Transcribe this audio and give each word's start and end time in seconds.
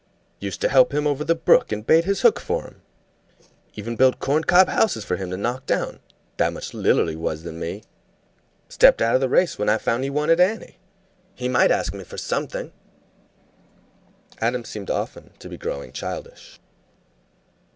"Used 0.39 0.61
to 0.61 0.69
help 0.69 0.95
him 0.95 1.05
over 1.05 1.23
the 1.23 1.35
brook 1.35 1.71
and 1.71 1.85
bait 1.85 2.05
his 2.05 2.21
hook 2.21 2.39
for 2.39 2.63
him. 2.63 2.81
Even 3.75 3.95
built 3.95 4.17
corn 4.17 4.43
cob 4.43 4.67
houses 4.67 5.05
for 5.05 5.15
him 5.15 5.29
to 5.29 5.37
knock 5.37 5.67
down, 5.67 5.99
that 6.37 6.53
much 6.53 6.73
littler 6.73 7.11
he 7.11 7.15
was 7.15 7.43
than 7.43 7.59
me. 7.59 7.83
Stepped 8.67 8.99
out 8.99 9.13
of 9.13 9.21
the 9.21 9.29
race 9.29 9.59
when 9.59 9.69
I 9.69 9.77
found 9.77 10.03
he 10.03 10.09
wanted 10.09 10.39
Annie. 10.39 10.79
He 11.35 11.47
might 11.47 11.69
ask 11.69 11.93
me 11.93 12.03
for 12.03 12.17
something!" 12.17 12.71
Adam 14.39 14.63
seemed 14.65 14.89
often 14.89 15.33
to 15.37 15.47
be 15.47 15.55
growing 15.59 15.91
childish. 15.91 16.59